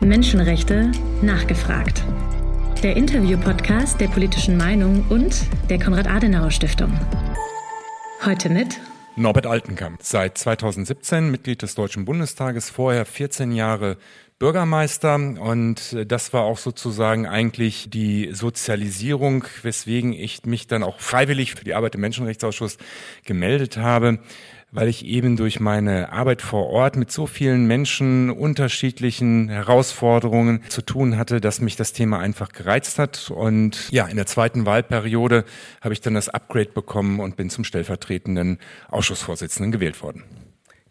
[0.00, 2.02] Menschenrechte nachgefragt.
[2.82, 6.98] Der Interview-Podcast der politischen Meinung und der Konrad-Adenauer-Stiftung.
[8.24, 8.80] Heute mit
[9.16, 13.98] Norbert Altenkamp, seit 2017 Mitglied des Deutschen Bundestages, vorher 14 Jahre
[14.38, 21.54] Bürgermeister und das war auch sozusagen eigentlich die Sozialisierung, weswegen ich mich dann auch freiwillig
[21.54, 22.78] für die Arbeit im Menschenrechtsausschuss
[23.26, 24.20] gemeldet habe
[24.72, 30.82] weil ich eben durch meine Arbeit vor Ort mit so vielen Menschen unterschiedlichen Herausforderungen zu
[30.82, 33.30] tun hatte, dass mich das Thema einfach gereizt hat.
[33.34, 35.44] Und ja, in der zweiten Wahlperiode
[35.80, 40.24] habe ich dann das Upgrade bekommen und bin zum stellvertretenden Ausschussvorsitzenden gewählt worden.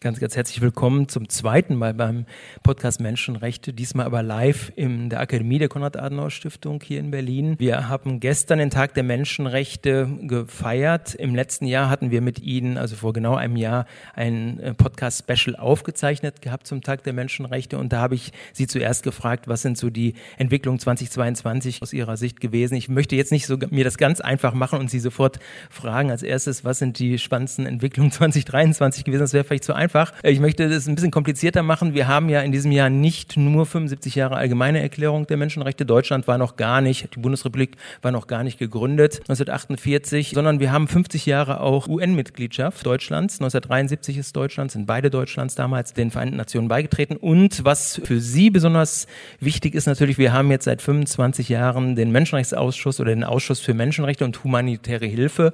[0.01, 2.25] Ganz, ganz herzlich willkommen zum zweiten Mal beim
[2.63, 7.55] Podcast Menschenrechte, diesmal aber live in der Akademie der Konrad-Adenauer-Stiftung hier in Berlin.
[7.59, 11.15] Wir haben gestern den Tag der Menschenrechte gefeiert.
[11.15, 15.57] Im letzten Jahr hatten wir mit Ihnen, also vor genau einem Jahr, ein äh, Podcast-Special
[15.57, 19.77] aufgezeichnet gehabt zum Tag der Menschenrechte und da habe ich Sie zuerst gefragt, was sind
[19.77, 22.75] so die Entwicklungen 2022 aus Ihrer Sicht gewesen?
[22.75, 26.23] Ich möchte jetzt nicht so mir das ganz einfach machen und Sie sofort fragen als
[26.23, 29.23] erstes, was sind die spannendsten Entwicklungen 2023 gewesen?
[29.23, 30.13] Das wäre vielleicht zu einfach einfach.
[30.21, 31.95] Ich möchte das ein bisschen komplizierter machen.
[31.95, 35.83] Wir haben ja in diesem Jahr nicht nur 75 Jahre allgemeine Erklärung der Menschenrechte.
[35.83, 40.71] Deutschland war noch gar nicht, die Bundesrepublik war noch gar nicht gegründet 1948, sondern wir
[40.71, 43.35] haben 50 Jahre auch UN-Mitgliedschaft Deutschlands.
[43.35, 47.17] 1973 ist Deutschland, sind beide Deutschlands damals den Vereinten Nationen beigetreten.
[47.17, 49.07] Und was für Sie besonders
[49.39, 53.73] wichtig ist natürlich, wir haben jetzt seit 25 Jahren den Menschenrechtsausschuss oder den Ausschuss für
[53.73, 55.53] Menschenrechte und humanitäre Hilfe,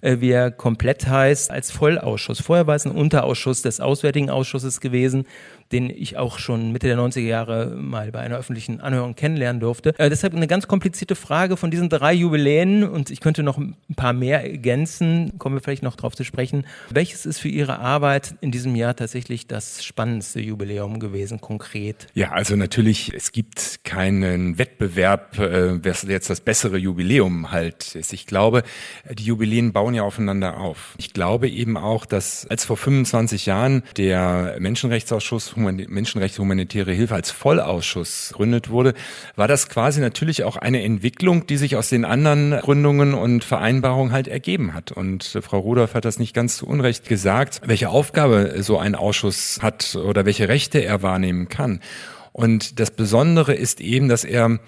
[0.00, 2.40] äh, wie er komplett heißt, als Vollausschuss.
[2.40, 5.26] Vorher war es ein Unterausschuss des des Auswärtigen Ausschusses gewesen,
[5.74, 9.92] den ich auch schon Mitte der 90er Jahre mal bei einer öffentlichen Anhörung kennenlernen durfte.
[9.98, 13.76] Äh, deshalb eine ganz komplizierte Frage von diesen drei Jubiläen und ich könnte noch ein
[13.96, 16.64] paar mehr ergänzen, kommen wir vielleicht noch drauf zu sprechen.
[16.90, 22.06] Welches ist für Ihre Arbeit in diesem Jahr tatsächlich das spannendste Jubiläum gewesen, konkret?
[22.14, 28.12] Ja, also natürlich, es gibt keinen Wettbewerb, äh, wer jetzt das bessere Jubiläum halt ist.
[28.12, 28.62] Ich glaube,
[29.10, 30.94] die Jubiläen bauen ja aufeinander auf.
[30.98, 37.30] Ich glaube eben auch, dass als vor 25 Jahren der Menschenrechtsausschuss Menschenrechte humanitäre Hilfe als
[37.30, 38.94] Vollausschuss gründet wurde,
[39.36, 44.12] war das quasi natürlich auch eine Entwicklung, die sich aus den anderen Gründungen und Vereinbarungen
[44.12, 44.92] halt ergeben hat.
[44.92, 48.94] Und äh, Frau Rudolph hat das nicht ganz zu Unrecht gesagt, welche Aufgabe so ein
[48.94, 51.80] Ausschuss hat oder welche Rechte er wahrnehmen kann.
[52.32, 54.58] Und das Besondere ist eben, dass er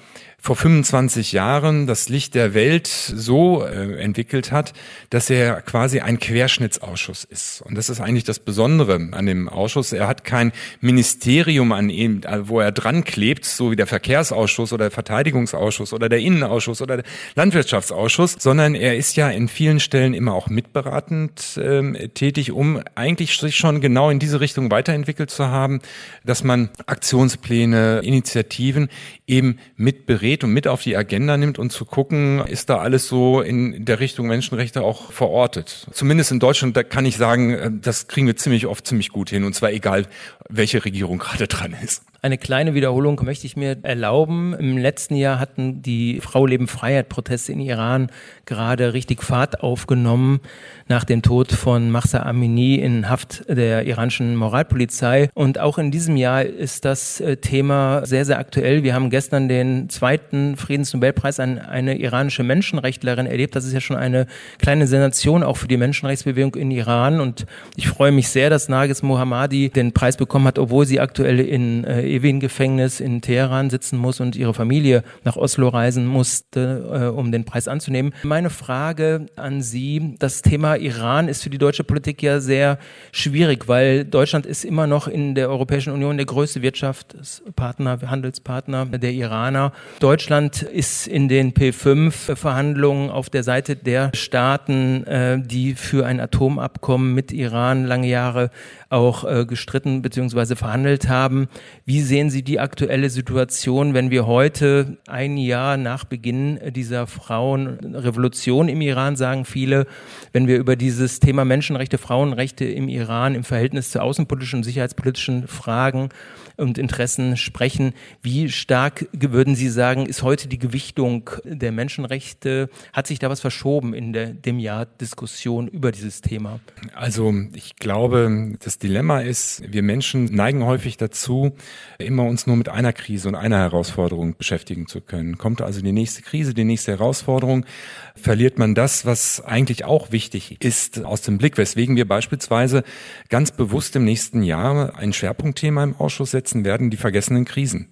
[0.47, 4.75] vor 25 Jahren das Licht der Welt so äh, entwickelt hat,
[5.11, 7.63] dass er quasi ein Querschnittsausschuss ist.
[7.63, 9.93] Und das ist eigentlich das Besondere an dem Ausschuss.
[9.93, 14.73] Er hat kein Ministerium an ihm, äh, wo er dran klebt, so wie der Verkehrsausschuss
[14.73, 19.81] oder der Verteidigungsausschuss oder der Innenausschuss oder der Landwirtschaftsausschuss, sondern er ist ja in vielen
[19.81, 25.31] Stellen immer auch mitberatend äh, tätig, um eigentlich sich schon genau in diese Richtung weiterentwickelt
[25.31, 25.81] zu haben,
[26.25, 28.91] dass man Aktionspläne, Initiativen
[29.27, 33.09] eben mitberät berät und mit auf die Agenda nimmt und zu gucken, ist da alles
[33.09, 35.87] so in der Richtung Menschenrechte auch verortet.
[35.93, 39.31] Zumindest in Deutschland, da kann ich sagen, äh, das kriegen wir ziemlich oft ziemlich gut
[39.31, 40.07] hin und zwar egal,
[40.49, 42.03] welche Regierung gerade dran ist.
[42.27, 44.53] Eine kleine Wiederholung möchte ich mir erlauben.
[44.59, 48.11] Im letzten Jahr hatten die Frau Leben Freiheit Proteste in Iran
[48.47, 50.41] gerade richtig Fahrt aufgenommen
[50.89, 55.31] nach dem Tod von Mahsa Amini in Haft der iranischen Moralpolizei.
[55.35, 58.83] Und auch in diesem Jahr ist das äh, Thema sehr, sehr aktuell.
[58.83, 63.55] Wir haben gestern den zweiten Friedensnobelpreis an eine iranische Menschenrechtlerin erlebt.
[63.55, 64.27] Das ist ja schon eine
[64.59, 67.21] kleine Sensation auch für die Menschenrechtsbewegung in Iran.
[67.21, 71.39] Und ich freue mich sehr, dass Nagis Mohammadi den Preis bekommen hat, obwohl sie aktuell
[71.39, 77.19] in äh, Evin-Gefängnis in Teheran sitzen muss und ihre Familie nach Oslo reisen musste, äh,
[77.19, 78.13] um den Preis anzunehmen.
[78.23, 82.79] Meine Frage an Sie, das Thema Iran ist für die deutsche Politik ja sehr
[83.13, 89.13] schwierig, weil Deutschland ist immer noch in der Europäischen Union der größte Wirtschaftspartner, Handelspartner der
[89.13, 89.73] Iraner.
[90.01, 97.15] Deutschland ist in den P5-Verhandlungen auf der Seite der Staaten, äh, die für ein Atomabkommen
[97.15, 98.51] mit Iran lange Jahre
[98.89, 100.57] auch äh, gestritten bzw.
[100.57, 101.49] verhandelt haben.
[101.85, 108.69] Wie sehen Sie die aktuelle Situation, wenn wir heute ein Jahr nach Beginn dieser Frauenrevolution
[108.69, 109.87] im Iran sagen viele,
[110.33, 115.49] wenn wir über dieses Thema Menschenrechte, Frauenrechte im Iran im Verhältnis zu außenpolitischen und sicherheitspolitischen
[115.49, 116.11] Fragen
[116.57, 117.93] und Interessen sprechen.
[118.23, 122.71] Wie stark würden Sie sagen, ist heute die Gewichtung der Menschenrechte?
[122.93, 126.61] Hat sich da was verschoben in der, dem Jahr Diskussion über dieses Thema?
[126.95, 131.53] Also ich glaube, das Dilemma ist, wir Menschen neigen häufig dazu,
[131.99, 135.39] immer uns nur mit einer Krise und einer Herausforderung beschäftigen zu können.
[135.39, 137.67] Kommt also die nächste Krise, die nächste Herausforderung,
[138.15, 142.85] verliert man das, was eigentlich auch wichtig ist, aus dem Blick, weswegen wir beispielsweise
[143.29, 147.91] ganz bewusst im nächsten Jahr ein Schwerpunktthema im Ausschuss setzen werden, die vergessenen Krisen.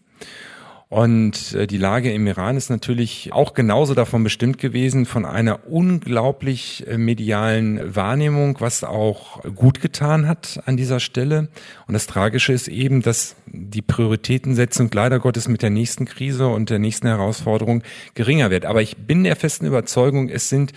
[0.89, 5.69] Und äh, die Lage im Iran ist natürlich auch genauso davon bestimmt gewesen, von einer
[5.69, 11.49] unglaublich äh, medialen Wahrnehmung, was auch gut getan hat an dieser Stelle.
[11.87, 16.71] Und das Tragische ist eben, dass die Prioritätensetzung leider Gottes mit der nächsten Krise und
[16.71, 17.83] der nächsten Herausforderung
[18.15, 18.65] geringer wird.
[18.65, 20.73] Aber ich bin der festen Überzeugung, es sind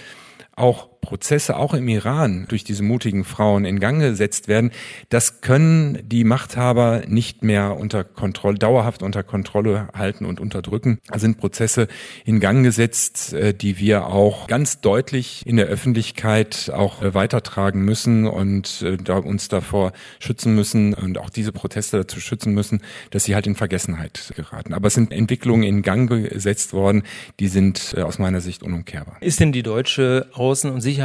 [0.57, 4.71] auch Prozesse auch im Iran durch diese mutigen Frauen in Gang gesetzt werden,
[5.07, 10.99] das können die Machthaber nicht mehr unter Kontrolle, dauerhaft unter Kontrolle halten und unterdrücken.
[11.07, 11.87] Da sind Prozesse
[12.25, 17.85] in Gang gesetzt, äh, die wir auch ganz deutlich in der Öffentlichkeit auch äh, weitertragen
[17.85, 22.81] müssen und äh, uns davor schützen müssen und auch diese Proteste dazu schützen müssen,
[23.11, 24.73] dass sie halt in Vergessenheit geraten.
[24.73, 27.03] Aber es sind Entwicklungen in Gang gesetzt worden,
[27.39, 29.17] die sind aus meiner Sicht unumkehrbar.
[29.21, 30.96] Ist denn die deutsche Außen- und Sicherheitspolitik,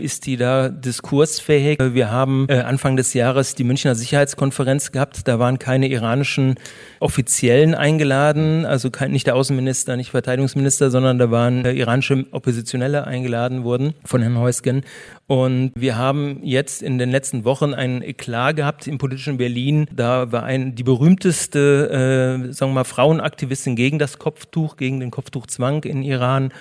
[0.00, 1.78] ist die da diskursfähig?
[1.80, 5.26] Wir haben äh, Anfang des Jahres die Münchner Sicherheitskonferenz gehabt.
[5.28, 6.56] Da waren keine iranischen
[7.00, 13.64] Offiziellen eingeladen, also nicht der Außenminister, nicht Verteidigungsminister, sondern da waren äh, iranische Oppositionelle eingeladen
[13.64, 14.82] worden von Herrn Heusgen.
[15.28, 19.86] Und wir haben jetzt in den letzten Wochen einen Eklat gehabt im politischen Berlin.
[19.92, 25.10] Da war ein, die berühmteste, äh, sagen wir mal, Frauenaktivistin gegen das Kopftuch, gegen den
[25.10, 26.52] Kopftuchzwang in Iran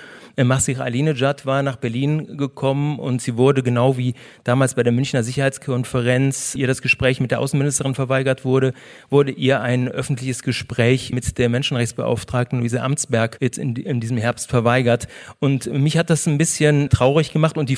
[0.44, 5.24] Masih Alinejad war nach Berlin gekommen und sie wurde genau wie damals bei der Münchner
[5.24, 8.74] Sicherheitskonferenz ihr das Gespräch mit der Außenministerin verweigert wurde,
[9.10, 14.50] wurde ihr ein öffentliches Gespräch mit der Menschenrechtsbeauftragten Luise Amtsberg jetzt in, in diesem Herbst
[14.50, 15.08] verweigert.
[15.40, 17.78] Und mich hat das ein bisschen traurig gemacht und die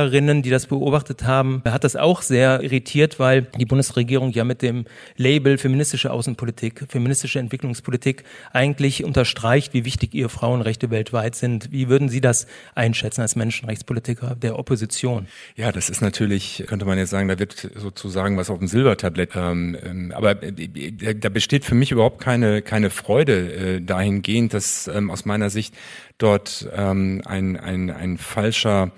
[0.00, 4.62] Frauenrechtlerinnen, die das beobachtet haben, hat das auch sehr irritiert, weil die Bundesregierung ja mit
[4.62, 4.84] dem
[5.16, 11.70] Label feministische Außenpolitik, feministische Entwicklungspolitik eigentlich unterstreicht, wie wichtig ihr Frauenrechte weltweit sind.
[11.70, 15.26] Wie würden Sie das einschätzen als Menschenrechtspolitiker der Opposition?
[15.56, 19.30] Ja, das ist natürlich, könnte man jetzt sagen, da wird sozusagen was auf dem Silbertablett.
[19.34, 24.88] Ähm, ähm aber äh, da besteht für mich überhaupt keine, keine Freude äh, dahingehend, dass
[24.88, 25.74] ähm, aus meiner Sicht
[26.18, 28.92] dort ein, ein, ein falscher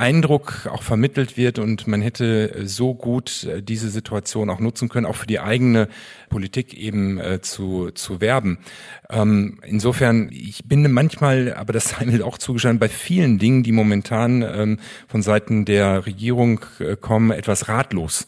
[0.00, 5.06] Eindruck auch vermittelt wird und man hätte so gut äh, diese Situation auch nutzen können,
[5.06, 5.88] auch für die eigene
[6.30, 8.58] Politik eben äh, zu, zu werben.
[9.10, 13.72] Ähm, insofern, ich bin manchmal, aber das sei mir auch zugestanden, bei vielen Dingen, die
[13.72, 18.26] momentan ähm, von Seiten der Regierung äh, kommen, etwas ratlos,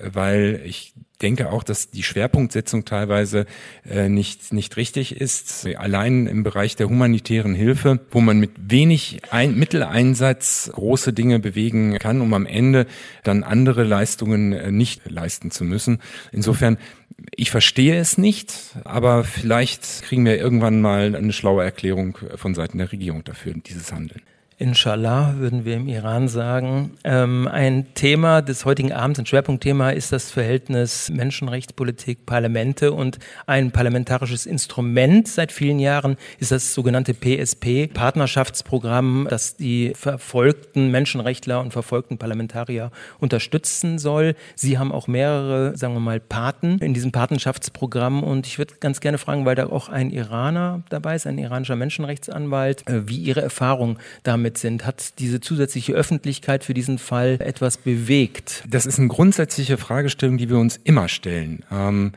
[0.00, 0.92] weil ich
[1.22, 3.46] denke auch, dass die Schwerpunktsetzung teilweise
[3.88, 5.66] äh, nicht, nicht richtig ist.
[5.76, 11.98] Allein im Bereich der humanitären Hilfe, wo man mit wenig Ein Mitteleinsatz große Dinge bewegen
[11.98, 12.86] kann, um am Ende
[13.22, 16.00] dann andere Leistungen äh, nicht leisten zu müssen.
[16.32, 16.78] Insofern
[17.36, 18.52] ich verstehe es nicht,
[18.84, 23.92] aber vielleicht kriegen wir irgendwann mal eine schlaue Erklärung von Seiten der Regierung dafür, dieses
[23.92, 24.22] Handeln.
[24.62, 26.92] Inshallah würden wir im Iran sagen.
[27.02, 33.72] Ähm, ein Thema des heutigen Abends, ein Schwerpunktthema ist das Verhältnis Menschenrechtspolitik, Parlamente und ein
[33.72, 41.72] parlamentarisches Instrument seit vielen Jahren ist das sogenannte PSP, Partnerschaftsprogramm, das die verfolgten Menschenrechtler und
[41.72, 44.36] verfolgten Parlamentarier unterstützen soll.
[44.54, 49.00] Sie haben auch mehrere, sagen wir mal, Paten in diesem Patenschaftsprogramm und ich würde ganz
[49.00, 53.42] gerne fragen, weil da auch ein Iraner dabei ist, ein iranischer Menschenrechtsanwalt, äh, wie Ihre
[53.42, 54.86] Erfahrung damit damit sind?
[54.86, 58.64] Hat diese zusätzliche Öffentlichkeit für diesen Fall etwas bewegt?
[58.68, 61.64] Das ist eine grundsätzliche Fragestellung, die wir uns immer stellen.
[61.70, 62.12] Ähm,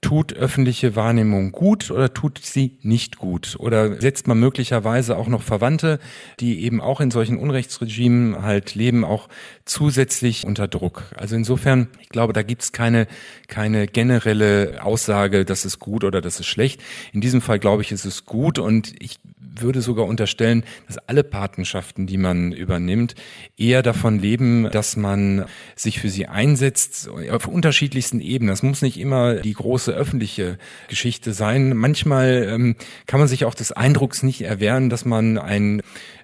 [0.00, 3.54] tut öffentliche Wahrnehmung gut oder tut sie nicht gut?
[3.58, 6.00] Oder setzt man möglicherweise auch noch Verwandte,
[6.40, 9.28] die eben auch in solchen Unrechtsregimen halt leben, auch
[9.64, 11.04] zusätzlich unter Druck?
[11.16, 13.06] Also insofern, ich glaube, da gibt's keine,
[13.46, 16.82] keine generelle Aussage, das ist gut oder das ist schlecht.
[17.12, 19.20] In diesem Fall glaube ich, ist es gut und ich
[19.54, 23.14] würde sogar unterstellen, dass alle Patenschaften, die man übernimmt,
[23.56, 28.52] eher davon leben, dass man sich für sie einsetzt auf unterschiedlichsten Ebenen.
[28.52, 31.76] Das muss nicht immer die große öffentliche Geschichte sein.
[31.76, 35.82] Manchmal ähm, kann man sich auch des Eindrucks nicht erwehren, dass man ein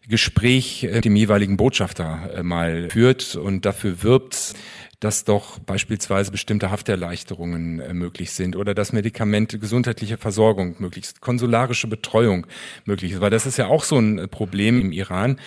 [0.08, 4.54] Gespräch äh, dem jeweiligen Botschafter äh, mal führt und dafür wirbt,
[5.00, 11.21] dass doch beispielsweise bestimmte Hafterleichterungen äh, möglich sind oder dass Medikamente, gesundheitliche Versorgung möglich ist,
[11.21, 12.47] konsularische Betreuung
[12.85, 13.21] möglich ist.
[13.21, 15.38] Weil das ist ja auch so ein äh, Problem im Iran.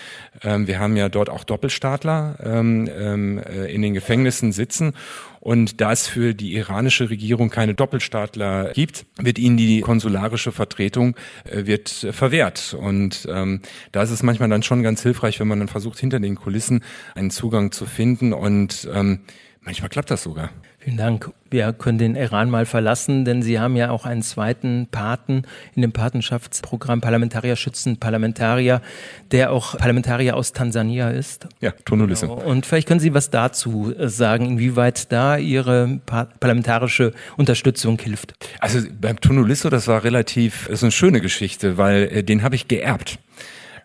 [0.42, 4.94] Ähm, wir haben ja dort auch Doppelstaatler ähm, ähm, äh, in den Gefängnissen sitzen
[5.42, 11.16] und da es für die iranische Regierung keine Doppelstaatler gibt, wird ihnen die konsularische Vertretung
[11.42, 12.76] äh, wird verwehrt.
[12.78, 16.20] Und ähm, da ist es manchmal dann schon ganz hilfreich, wenn man dann versucht, hinter
[16.20, 16.84] den Kulissen
[17.16, 18.32] einen Zugang zu finden.
[18.32, 19.22] Und ähm,
[19.62, 20.50] manchmal klappt das sogar.
[20.84, 21.30] Vielen Dank.
[21.48, 25.42] Wir können den Iran mal verlassen, denn Sie haben ja auch einen zweiten Paten
[25.76, 28.82] in dem Patenschaftsprogramm Parlamentarier schützen Parlamentarier,
[29.30, 31.46] der auch Parlamentarier aus Tansania ist.
[31.60, 32.26] Ja, Tonulisse.
[32.26, 32.40] Genau.
[32.42, 36.00] Und vielleicht können Sie was dazu äh, sagen, inwieweit da Ihre
[36.40, 38.34] parlamentarische Unterstützung hilft.
[38.58, 42.56] Also beim Tonulisse, das war relativ, das ist eine schöne Geschichte, weil äh, den habe
[42.56, 43.20] ich geerbt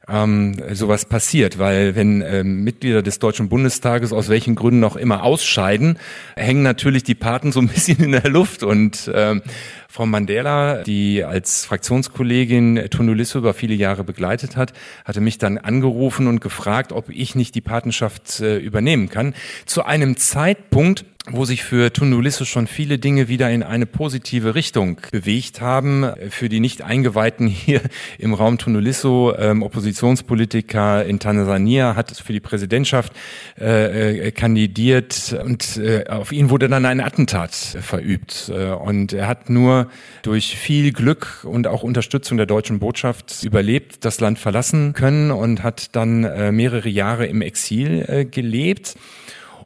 [0.10, 5.24] ähm, sowas passiert, weil wenn ähm, Mitglieder des Deutschen Bundestages aus welchen Gründen auch immer
[5.24, 6.00] ausscheiden,
[6.36, 8.64] hängen natürlich die Paten so ein bisschen in der Luft.
[8.64, 9.42] Und ähm,
[9.88, 14.74] Frau Mandela, die als Fraktionskollegin Tunulisso über viele Jahre begleitet hat,
[15.06, 19.34] hatte mich dann angerufen und gefragt, ob ich nicht die Patenschaft äh, übernehmen kann.
[19.66, 25.02] Zu einem Zeitpunkt, wo sich für Tundulisso schon viele Dinge wieder in eine positive Richtung
[25.12, 26.10] bewegt haben.
[26.30, 27.82] Für die Nicht-Eingeweihten hier
[28.18, 33.14] im Raum Tundulisso, ähm, Oppositionspolitiker in Tansania, hat für die Präsidentschaft
[33.60, 38.50] äh, äh, kandidiert und äh, auf ihn wurde dann ein Attentat verübt.
[38.54, 39.77] Äh, und er hat nur
[40.24, 45.64] durch viel Glück und auch Unterstützung der deutschen Botschaft überlebt, das Land verlassen können und
[45.64, 48.96] hat dann äh, mehrere Jahre im Exil äh, gelebt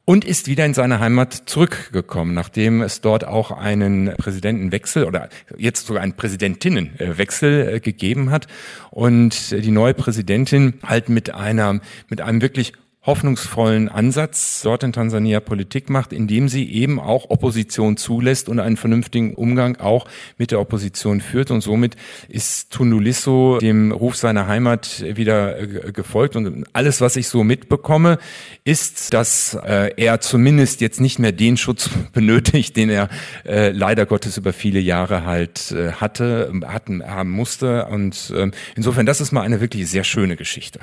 [0.06, 5.86] und ist wieder in seine Heimat zurückgekommen, nachdem es dort auch einen Präsidentenwechsel oder jetzt
[5.88, 8.48] sogar einen Präsidentinnenwechsel äh, gegeben hat.
[8.90, 15.40] Und die neue Präsidentin halt mit einer mit einem wirklich hoffnungsvollen Ansatz dort in Tansania
[15.40, 20.06] Politik macht, indem sie eben auch Opposition zulässt und einen vernünftigen Umgang auch
[20.38, 21.50] mit der Opposition führt.
[21.50, 21.96] Und somit
[22.30, 26.36] ist Tundulisso dem Ruf seiner Heimat wieder äh, gefolgt.
[26.36, 28.20] Und alles, was ich so mitbekomme,
[28.66, 33.10] ist, dass äh, er zumindest jetzt nicht mehr den Schutz benötigt, den er
[33.46, 37.86] äh, leider Gottes über viele Jahre halt hatte, hatten, haben musste.
[37.86, 40.82] Und äh, insofern, das ist mal eine wirklich sehr schöne Geschichte.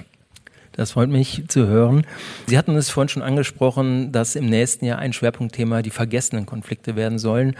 [0.78, 2.06] Das freut mich zu hören.
[2.46, 6.94] Sie hatten es vorhin schon angesprochen, dass im nächsten Jahr ein Schwerpunktthema die vergessenen Konflikte
[6.94, 7.56] werden sollen.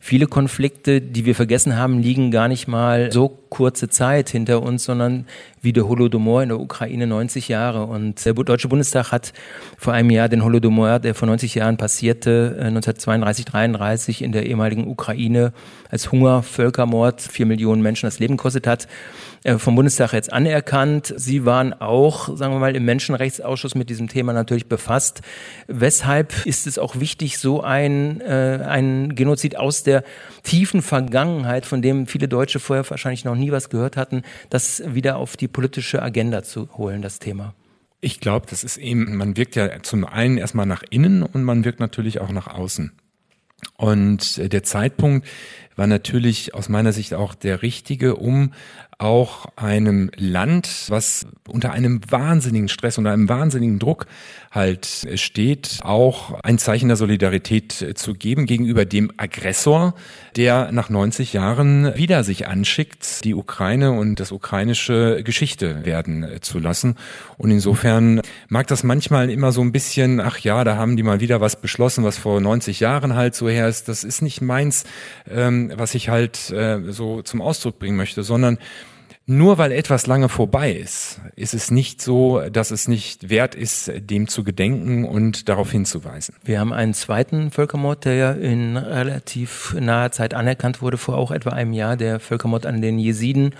[0.00, 4.84] Viele Konflikte, die wir vergessen haben, liegen gar nicht mal so kurze Zeit hinter uns,
[4.84, 5.26] sondern
[5.62, 7.86] wie der Holodomor in der Ukraine 90 Jahre.
[7.86, 9.32] Und der Deutsche Bundestag hat
[9.76, 14.46] vor einem Jahr den Holodomor, der vor 90 Jahren passierte, 1932, äh, 33 in der
[14.46, 15.52] ehemaligen Ukraine
[15.90, 18.86] als Hunger, Völkermord, vier Millionen Menschen das Leben kostet hat,
[19.42, 21.14] äh, vom Bundestag jetzt anerkannt.
[21.16, 25.22] Sie waren auch, sagen wir mal, im Menschenrechtsausschuss mit diesem Thema natürlich befasst.
[25.66, 30.04] Weshalb ist es auch wichtig, so ein, äh, ein Genozid aus der
[30.42, 35.16] tiefen Vergangenheit, von dem viele Deutsche vorher wahrscheinlich noch nie was gehört hatten, das wieder
[35.16, 37.54] auf die politische Agenda zu holen, das Thema?
[38.00, 41.64] Ich glaube, das ist eben, man wirkt ja zum einen erstmal nach innen und man
[41.64, 42.92] wirkt natürlich auch nach außen.
[43.76, 45.26] Und der Zeitpunkt
[45.76, 48.52] war natürlich aus meiner Sicht auch der richtige, um
[48.98, 54.06] auch einem Land, was unter einem wahnsinnigen Stress, unter einem wahnsinnigen Druck
[54.50, 59.94] halt steht, auch ein Zeichen der Solidarität zu geben gegenüber dem Aggressor,
[60.34, 66.58] der nach 90 Jahren wieder sich anschickt, die Ukraine und das ukrainische Geschichte werden zu
[66.58, 66.96] lassen.
[67.36, 71.20] Und insofern mag das manchmal immer so ein bisschen, ach ja, da haben die mal
[71.20, 73.88] wieder was beschlossen, was vor 90 Jahren halt so her ist.
[73.88, 74.84] Das ist nicht meins,
[75.30, 78.58] ähm, was ich halt äh, so zum Ausdruck bringen möchte, sondern
[79.28, 83.90] nur weil etwas lange vorbei ist, ist es nicht so, dass es nicht wert ist,
[83.96, 86.36] dem zu gedenken und darauf hinzuweisen.
[86.44, 91.32] Wir haben einen zweiten Völkermord, der ja in relativ naher Zeit anerkannt wurde, vor auch
[91.32, 93.52] etwa einem Jahr, der Völkermord an den Jesiden.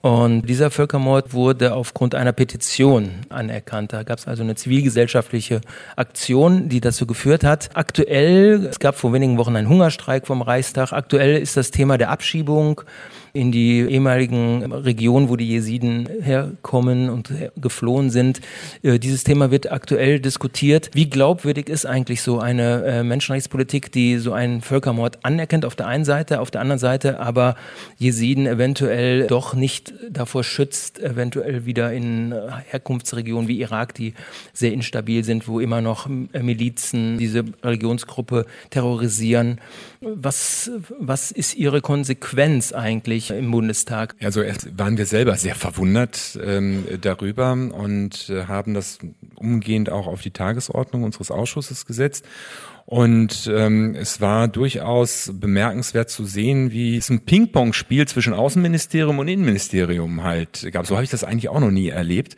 [0.00, 3.92] Und dieser Völkermord wurde aufgrund einer Petition anerkannt.
[3.92, 5.60] Da gab es also eine zivilgesellschaftliche
[5.96, 7.70] Aktion, die dazu geführt hat.
[7.74, 10.92] Aktuell, es gab vor wenigen Wochen einen Hungerstreik vom Reichstag.
[10.92, 12.82] Aktuell ist das Thema der Abschiebung
[13.32, 18.40] in die ehemaligen Regionen, wo die Jesiden herkommen und geflohen sind.
[18.82, 20.90] Äh, dieses Thema wird aktuell diskutiert.
[20.94, 25.86] Wie glaubwürdig ist eigentlich so eine äh, Menschenrechtspolitik, die so einen Völkermord anerkennt auf der
[25.86, 27.56] einen Seite, auf der anderen Seite aber
[27.98, 32.34] Jesiden eventuell doch nicht davor schützt, eventuell wieder in
[32.68, 34.14] Herkunftsregionen wie Irak, die
[34.52, 39.60] sehr instabil sind, wo immer noch Milizen diese Religionsgruppe terrorisieren.
[40.00, 44.14] Was, was ist Ihre Konsequenz eigentlich im Bundestag?
[44.22, 48.98] Also erst waren wir selber sehr verwundert ähm, darüber und äh, haben das
[49.34, 52.24] umgehend auch auf die Tagesordnung unseres Ausschusses gesetzt.
[52.90, 59.28] Und ähm, es war durchaus bemerkenswert zu sehen, wie es ein Ping-Pong-Spiel zwischen Außenministerium und
[59.28, 60.86] Innenministerium halt gab.
[60.86, 62.36] So habe ich das eigentlich auch noch nie erlebt,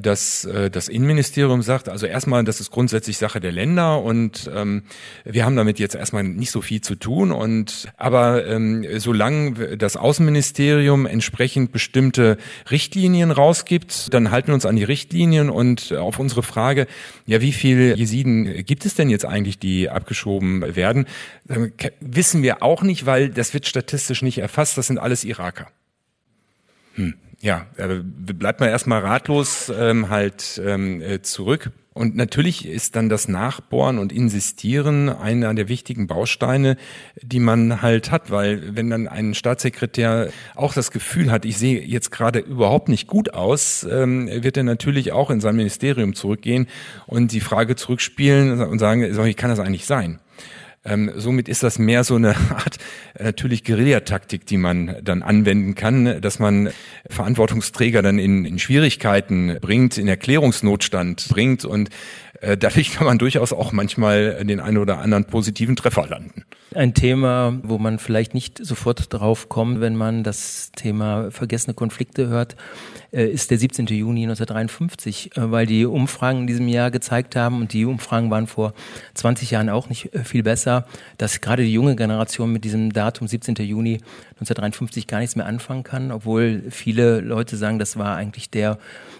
[0.00, 4.84] dass äh, das Innenministerium sagt, also erstmal, das ist grundsätzlich Sache der Länder und ähm,
[5.24, 7.32] wir haben damit jetzt erstmal nicht so viel zu tun.
[7.32, 12.36] Und aber ähm, solange das Außenministerium entsprechend bestimmte
[12.70, 16.86] Richtlinien rausgibt, dann halten wir uns an die Richtlinien und auf unsere Frage,
[17.26, 21.06] ja, wie viel Jesiden gibt es denn jetzt eigentlich, die abgeschoben werden.
[22.00, 24.78] Wissen wir auch nicht, weil das wird statistisch nicht erfasst.
[24.78, 25.68] Das sind alles Iraker.
[26.94, 27.14] Hm.
[27.40, 31.70] Ja, bleibt man erstmal ratlos ähm, halt ähm, äh, zurück.
[31.98, 36.76] Und natürlich ist dann das Nachbohren und Insistieren einer der wichtigen Bausteine,
[37.20, 41.82] die man halt hat, weil wenn dann ein Staatssekretär auch das Gefühl hat, ich sehe
[41.82, 46.68] jetzt gerade überhaupt nicht gut aus, ähm, wird er natürlich auch in sein Ministerium zurückgehen
[47.08, 50.20] und die Frage zurückspielen und sagen, wie kann das eigentlich sein?
[50.88, 52.78] Ähm, somit ist das mehr so eine Art
[53.14, 56.70] äh, natürlich Guerillataktik, die man dann anwenden kann, dass man
[57.08, 61.64] Verantwortungsträger dann in, in Schwierigkeiten bringt, in Erklärungsnotstand bringt.
[61.64, 61.90] Und
[62.40, 66.44] dadurch kann man durchaus auch manchmal den einen oder anderen positiven Treffer landen.
[66.74, 72.28] Ein Thema, wo man vielleicht nicht sofort drauf kommt, wenn man das Thema vergessene Konflikte
[72.28, 72.56] hört,
[73.10, 73.86] äh, ist der 17.
[73.86, 78.46] Juni 1953, äh, weil die Umfragen in diesem Jahr gezeigt haben, und die Umfragen waren
[78.46, 78.74] vor
[79.14, 83.28] 20 Jahren auch nicht äh, viel besser, dass gerade die junge Generation mit diesem Datum
[83.28, 83.54] 17.
[83.56, 83.94] Juni
[84.40, 88.78] 1953 gar nichts mehr anfangen kann, obwohl viele Leute sagen, das war eigentlich der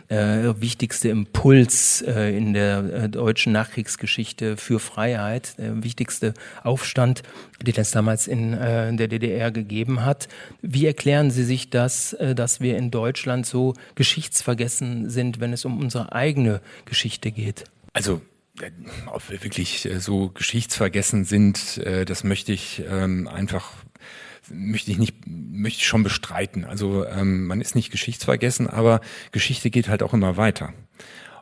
[0.09, 7.23] äh, wichtigste Impuls äh, in der äh, deutschen Nachkriegsgeschichte für Freiheit, der wichtigste Aufstand,
[7.63, 10.29] den es damals in äh, der DDR gegeben hat.
[10.63, 15.65] Wie erklären Sie sich das, äh, dass wir in Deutschland so geschichtsvergessen sind, wenn es
[15.65, 17.65] um unsere eigene Geschichte geht?
[17.93, 18.21] Also
[18.61, 18.71] äh,
[19.07, 23.73] ob wir wirklich so geschichtsvergessen sind, das möchte ich ähm, einfach
[24.51, 26.65] möchte ich nicht, möchte schon bestreiten.
[26.65, 29.01] Also ähm, man ist nicht geschichtsvergessen, aber
[29.33, 30.73] Geschichte geht halt auch immer weiter.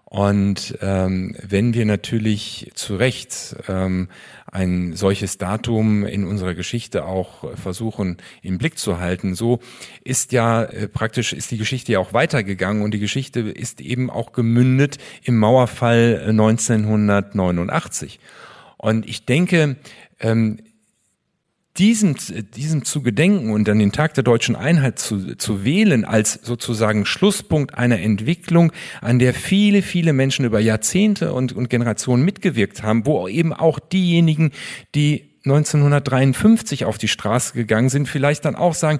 [0.08, 4.08] Und ähm, wenn wir natürlich zu Recht ähm,
[4.46, 9.58] ein solches Datum in unserer Geschichte auch versuchen im Blick zu halten, so
[10.04, 14.08] ist ja äh, praktisch ist die Geschichte ja auch weitergegangen und die Geschichte ist eben
[14.08, 18.20] auch gemündet im Mauerfall 1989.
[18.76, 19.74] Und ich denke,
[20.20, 20.60] ähm,
[21.78, 22.16] diesem,
[22.54, 27.06] diesem zu gedenken und dann den Tag der deutschen Einheit zu, zu wählen als sozusagen
[27.06, 33.06] Schlusspunkt einer Entwicklung, an der viele, viele Menschen über Jahrzehnte und, und Generationen mitgewirkt haben,
[33.06, 34.52] wo eben auch diejenigen,
[34.94, 38.98] die 1953 auf die Straße gegangen sind, vielleicht dann auch sagen,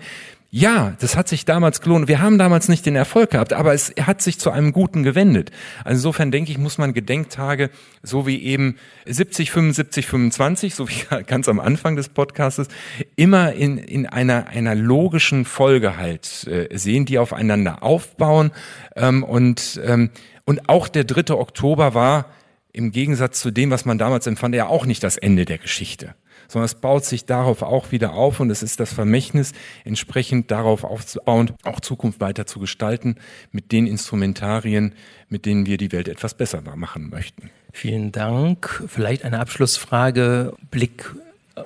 [0.50, 2.07] ja, das hat sich damals gelohnt.
[2.09, 5.51] Wir haben damals nicht den Erfolg gehabt, aber es hat sich zu einem Guten gewendet.
[5.85, 7.70] Also insofern denke ich, muss man Gedenktage,
[8.03, 12.68] so wie eben 70, 75, 25, so wie ganz am Anfang des Podcastes,
[13.16, 18.53] immer in, in einer, einer logischen Folge halt äh, sehen, die aufeinander aufbauen.
[18.94, 20.11] Ähm, und, ähm,
[20.44, 21.35] und auch der 3.
[21.35, 22.27] Oktober war
[22.73, 26.14] im Gegensatz zu dem, was man damals empfand, ja auch nicht das Ende der Geschichte
[26.48, 29.52] sondern es baut sich darauf auch wieder auf und es ist das Vermächtnis,
[29.85, 33.16] entsprechend darauf aufzubauen, auch Zukunft weiter zu gestalten
[33.52, 34.94] mit den Instrumentarien,
[35.28, 37.50] mit denen wir die Welt etwas besser machen möchten.
[37.72, 38.85] Vielen Dank.
[38.87, 41.14] Vielleicht eine Abschlussfrage, Blick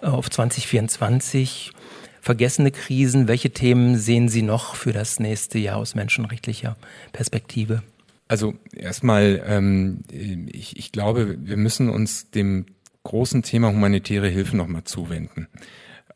[0.03, 1.73] auf 2024.
[2.21, 6.77] Vergessene Krisen, welche Themen sehen Sie noch für das nächste Jahr aus menschenrechtlicher
[7.13, 7.83] Perspektive?
[8.29, 12.67] Also erstmal, ähm, ich, ich glaube, wir müssen uns dem
[13.03, 15.49] großen Thema humanitäre Hilfe nochmal zuwenden.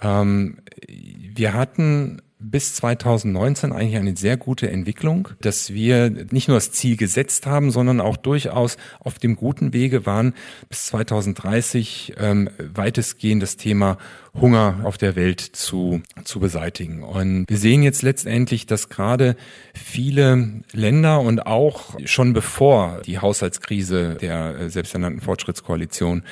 [0.00, 6.72] Ähm, wir hatten bis 2019 eigentlich eine sehr gute Entwicklung, dass wir nicht nur das
[6.72, 10.34] Ziel gesetzt haben, sondern auch durchaus auf dem guten Wege waren,
[10.68, 13.96] bis 2030 ähm, weitestgehend das Thema
[14.40, 17.02] Hunger auf der Welt zu, zu beseitigen.
[17.02, 19.36] Und wir sehen jetzt letztendlich, dass gerade
[19.74, 26.24] viele Länder und auch schon bevor die Haushaltskrise der äh, selbsternannten Fortschrittskoalition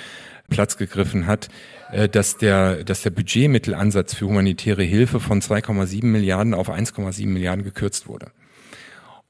[0.51, 1.49] Platz gegriffen hat,
[1.93, 7.65] äh, dass der, dass der Budgetmittelansatz für humanitäre Hilfe von 2,7 Milliarden auf 1,7 Milliarden
[7.65, 8.33] gekürzt wurde.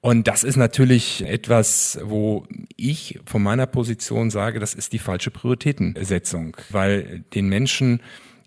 [0.00, 2.44] Und das ist natürlich etwas, wo
[2.76, 8.00] ich von meiner Position sage, das ist die falsche Prioritätensetzung, weil den Menschen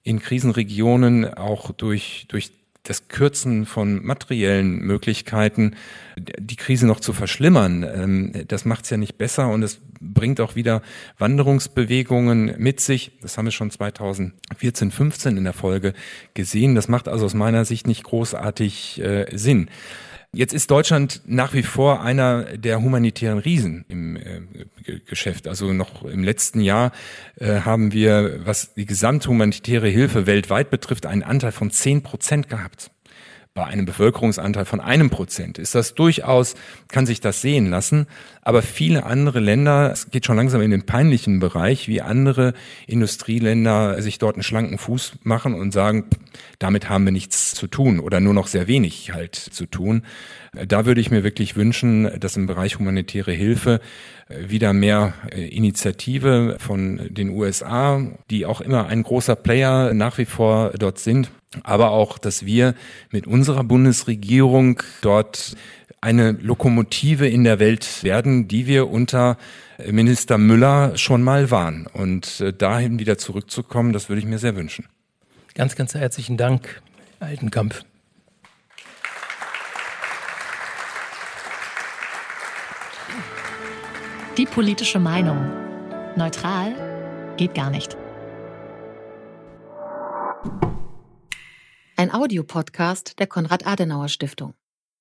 [0.06, 2.52] in Krisenregionen auch durch, durch
[2.84, 5.76] das Kürzen von materiellen Möglichkeiten,
[6.16, 10.40] die Krise noch zu verschlimmern, ähm, das macht es ja nicht besser und es bringt
[10.40, 10.84] auch wieder
[11.18, 13.14] Wanderungsbewegungen mit sich.
[13.22, 15.94] Das haben wir schon 2014, 15 in der Folge
[16.36, 16.76] gesehen.
[16.76, 19.70] Das macht also aus meiner Sicht nicht großartig äh, Sinn.
[20.36, 24.42] Jetzt ist Deutschland nach wie vor einer der humanitären Riesen im äh,
[25.06, 25.48] Geschäft.
[25.48, 26.92] Also noch im letzten Jahr
[27.40, 32.50] äh, haben wir, was die gesamte humanitäre Hilfe weltweit betrifft, einen Anteil von zehn Prozent
[32.50, 32.92] gehabt
[33.56, 36.56] bei einem Bevölkerungsanteil von einem Prozent ist das durchaus,
[36.90, 38.06] kann sich das sehen lassen.
[38.42, 42.54] Aber viele andere Länder, es geht schon langsam in den peinlichen Bereich, wie andere
[42.86, 46.04] Industrieländer sich dort einen schlanken Fuß machen und sagen,
[46.60, 50.04] damit haben wir nichts zu tun oder nur noch sehr wenig halt zu tun.
[50.68, 53.80] Da würde ich mir wirklich wünschen, dass im Bereich humanitäre Hilfe
[54.30, 60.26] wieder mehr äh, Initiative von den USA, die auch immer ein großer Player nach wie
[60.26, 61.30] vor dort sind,
[61.64, 62.74] aber auch, dass wir
[63.12, 65.56] mit unserer Bundesregierung dort
[66.02, 69.38] eine Lokomotive in der Welt werden, die wir unter
[69.90, 71.88] Minister Müller schon mal waren.
[71.88, 74.88] Und äh, dahin wieder zurückzukommen, das würde ich mir sehr wünschen.
[75.54, 76.82] Ganz, ganz herzlichen Dank,
[77.20, 77.86] Altenkamp.
[84.38, 85.50] Die politische Meinung.
[86.18, 87.96] Neutral geht gar nicht.
[91.96, 94.54] Ein Audiopodcast der Konrad-Adenauer-Stiftung.